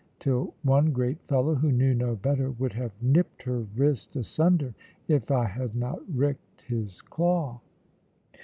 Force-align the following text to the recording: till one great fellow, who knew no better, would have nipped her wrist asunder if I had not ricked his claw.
till 0.17 0.51
one 0.63 0.89
great 0.91 1.19
fellow, 1.27 1.53
who 1.53 1.71
knew 1.71 1.93
no 1.93 2.15
better, 2.15 2.49
would 2.49 2.73
have 2.73 2.89
nipped 3.03 3.43
her 3.43 3.59
wrist 3.77 4.15
asunder 4.15 4.73
if 5.07 5.29
I 5.29 5.45
had 5.45 5.75
not 5.75 5.99
ricked 6.11 6.61
his 6.63 7.03
claw. 7.03 7.61